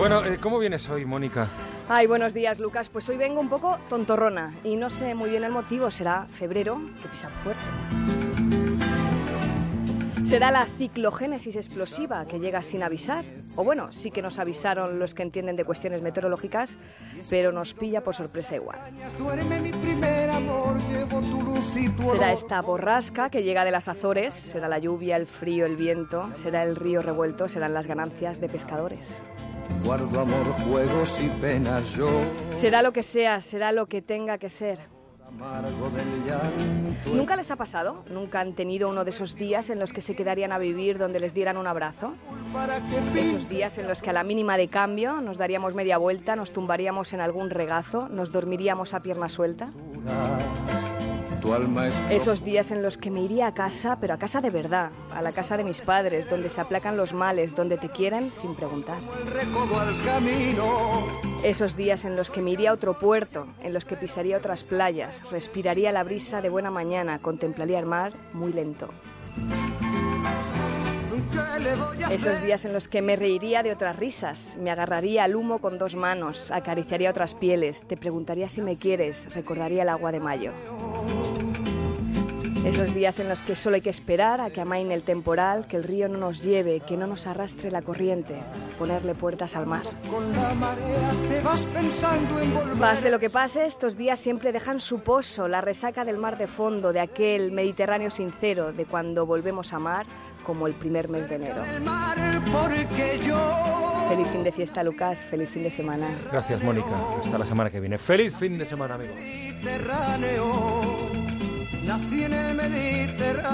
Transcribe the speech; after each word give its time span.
Bueno, 0.00 0.24
eh, 0.24 0.38
¿cómo 0.40 0.58
vienes 0.58 0.88
hoy, 0.88 1.04
Mónica? 1.04 1.50
Ay, 1.86 2.06
buenos 2.06 2.32
días, 2.32 2.58
Lucas. 2.58 2.88
Pues 2.88 3.06
hoy 3.10 3.18
vengo 3.18 3.38
un 3.38 3.50
poco 3.50 3.78
tontorrona 3.90 4.54
y 4.64 4.76
no 4.76 4.88
sé 4.88 5.14
muy 5.14 5.28
bien 5.28 5.44
el 5.44 5.52
motivo. 5.52 5.90
Será 5.90 6.24
febrero, 6.24 6.80
que 7.02 7.08
pisar 7.10 7.30
fuerte. 7.30 7.60
Será 10.24 10.50
la 10.52 10.64
ciclogénesis 10.64 11.54
explosiva 11.54 12.24
que 12.24 12.40
llega 12.40 12.62
sin 12.62 12.82
avisar. 12.82 13.26
O 13.56 13.62
bueno, 13.62 13.92
sí 13.92 14.10
que 14.10 14.22
nos 14.22 14.38
avisaron 14.38 14.98
los 14.98 15.12
que 15.12 15.22
entienden 15.22 15.56
de 15.56 15.66
cuestiones 15.66 16.00
meteorológicas, 16.00 16.78
pero 17.28 17.52
nos 17.52 17.74
pilla 17.74 18.02
por 18.02 18.14
sorpresa 18.14 18.56
igual. 18.56 18.78
Será 22.10 22.32
esta 22.32 22.62
borrasca 22.62 23.28
que 23.28 23.42
llega 23.42 23.66
de 23.66 23.70
las 23.70 23.88
Azores, 23.88 24.32
será 24.32 24.66
la 24.66 24.78
lluvia, 24.78 25.16
el 25.16 25.26
frío, 25.26 25.66
el 25.66 25.76
viento, 25.76 26.30
será 26.32 26.62
el 26.62 26.74
río 26.76 27.02
revuelto, 27.02 27.48
serán 27.48 27.74
las 27.74 27.86
ganancias 27.86 28.40
de 28.40 28.48
pescadores. 28.48 29.26
Guardo 29.84 30.20
amor, 30.20 30.46
juegos 30.68 31.18
y 31.22 31.28
penas 31.40 31.88
yo. 31.90 32.08
Será 32.54 32.82
lo 32.82 32.92
que 32.92 33.02
sea, 33.02 33.40
será 33.40 33.72
lo 33.72 33.86
que 33.86 34.02
tenga 34.02 34.38
que 34.38 34.50
ser. 34.50 34.78
¿Nunca 37.06 37.36
les 37.36 37.50
ha 37.50 37.56
pasado? 37.56 38.04
¿Nunca 38.10 38.40
han 38.40 38.54
tenido 38.54 38.88
uno 38.88 39.04
de 39.04 39.10
esos 39.10 39.36
días 39.36 39.70
en 39.70 39.78
los 39.78 39.92
que 39.92 40.00
se 40.00 40.14
quedarían 40.14 40.52
a 40.52 40.58
vivir 40.58 40.98
donde 40.98 41.20
les 41.20 41.34
dieran 41.34 41.56
un 41.56 41.66
abrazo? 41.66 42.14
Esos 43.16 43.48
días 43.48 43.78
en 43.78 43.88
los 43.88 44.02
que 44.02 44.10
a 44.10 44.12
la 44.12 44.24
mínima 44.24 44.56
de 44.56 44.68
cambio 44.68 45.20
nos 45.20 45.38
daríamos 45.38 45.74
media 45.74 45.98
vuelta, 45.98 46.36
nos 46.36 46.52
tumbaríamos 46.52 47.12
en 47.12 47.20
algún 47.20 47.50
regazo, 47.50 48.08
nos 48.08 48.32
dormiríamos 48.32 48.92
a 48.92 49.00
pierna 49.00 49.28
suelta. 49.28 49.70
Esos 52.10 52.44
días 52.44 52.70
en 52.70 52.82
los 52.82 52.98
que 52.98 53.10
me 53.10 53.22
iría 53.22 53.46
a 53.46 53.54
casa, 53.54 53.98
pero 54.00 54.14
a 54.14 54.18
casa 54.18 54.40
de 54.40 54.50
verdad, 54.50 54.90
a 55.14 55.22
la 55.22 55.32
casa 55.32 55.56
de 55.56 55.64
mis 55.64 55.80
padres, 55.80 56.28
donde 56.28 56.50
se 56.50 56.60
aplacan 56.60 56.96
los 56.96 57.12
males, 57.12 57.56
donde 57.56 57.78
te 57.78 57.88
quieren 57.88 58.30
sin 58.30 58.54
preguntar. 58.54 58.98
Esos 61.42 61.76
días 61.76 62.04
en 62.04 62.16
los 62.16 62.30
que 62.30 62.42
me 62.42 62.50
iría 62.50 62.70
a 62.70 62.74
otro 62.74 62.98
puerto, 62.98 63.46
en 63.62 63.72
los 63.72 63.84
que 63.84 63.96
pisaría 63.96 64.36
otras 64.36 64.64
playas, 64.64 65.22
respiraría 65.30 65.92
la 65.92 66.04
brisa 66.04 66.42
de 66.42 66.50
buena 66.50 66.70
mañana, 66.70 67.18
contemplaría 67.18 67.78
el 67.78 67.86
mar 67.86 68.12
muy 68.32 68.52
lento. 68.52 68.90
Esos 72.10 72.42
días 72.42 72.64
en 72.64 72.72
los 72.72 72.88
que 72.88 73.02
me 73.02 73.16
reiría 73.16 73.62
de 73.62 73.72
otras 73.72 73.96
risas, 73.96 74.56
me 74.60 74.70
agarraría 74.70 75.24
al 75.24 75.36
humo 75.36 75.58
con 75.58 75.78
dos 75.78 75.94
manos, 75.94 76.50
acariciaría 76.50 77.10
otras 77.10 77.34
pieles, 77.34 77.84
te 77.86 77.96
preguntaría 77.96 78.48
si 78.48 78.62
me 78.62 78.76
quieres, 78.76 79.32
recordaría 79.34 79.82
el 79.82 79.88
agua 79.88 80.10
de 80.12 80.20
mayo. 80.20 80.52
Esos 82.70 82.94
días 82.94 83.18
en 83.18 83.28
los 83.28 83.42
que 83.42 83.56
solo 83.56 83.74
hay 83.74 83.80
que 83.80 83.90
esperar 83.90 84.40
a 84.40 84.50
que 84.50 84.60
amaine 84.60 84.94
el 84.94 85.02
temporal, 85.02 85.66
que 85.66 85.76
el 85.76 85.82
río 85.82 86.08
no 86.08 86.18
nos 86.18 86.40
lleve, 86.40 86.78
que 86.78 86.96
no 86.96 87.08
nos 87.08 87.26
arrastre 87.26 87.68
la 87.68 87.82
corriente, 87.82 88.36
ponerle 88.78 89.16
puertas 89.16 89.56
al 89.56 89.66
mar. 89.66 89.82
Pase 92.78 93.10
lo 93.10 93.18
que 93.18 93.28
pase, 93.28 93.66
estos 93.66 93.96
días 93.96 94.20
siempre 94.20 94.52
dejan 94.52 94.78
su 94.78 95.00
pozo, 95.00 95.48
la 95.48 95.60
resaca 95.60 96.04
del 96.04 96.16
mar 96.16 96.38
de 96.38 96.46
fondo, 96.46 96.92
de 96.92 97.00
aquel 97.00 97.50
Mediterráneo 97.50 98.08
sincero, 98.10 98.72
de 98.72 98.84
cuando 98.84 99.26
volvemos 99.26 99.72
a 99.72 99.76
amar 99.76 100.06
como 100.44 100.68
el 100.68 100.74
primer 100.74 101.08
mes 101.08 101.28
de 101.28 101.34
enero. 101.34 101.64
Feliz 104.08 104.28
fin 104.28 104.44
de 104.44 104.52
fiesta, 104.52 104.84
Lucas. 104.84 105.24
Feliz 105.24 105.48
fin 105.48 105.64
de 105.64 105.72
semana. 105.72 106.06
Gracias, 106.30 106.62
Mónica. 106.62 106.94
Hasta 107.18 107.36
la 107.36 107.46
semana 107.46 107.68
que 107.68 107.80
viene. 107.80 107.98
Feliz 107.98 108.32
fin 108.36 108.56
de 108.56 108.64
semana, 108.64 108.94
amigos. 108.94 109.16
Nací 111.84 112.24
en 112.24 112.32
el 112.32 112.54
Mediterráneo. 112.54 113.50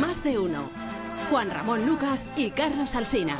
Más 0.00 0.22
de 0.22 0.38
uno. 0.38 0.70
Juan 1.30 1.50
Ramón 1.50 1.86
Lucas 1.86 2.28
y 2.36 2.50
Carlos 2.50 2.94
Alsina. 2.94 3.36